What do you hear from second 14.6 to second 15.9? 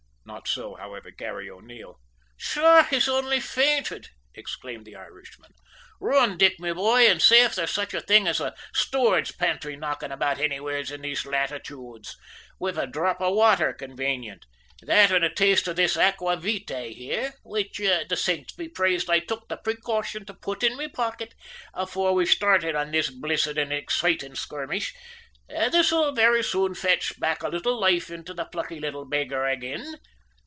That an' a taste of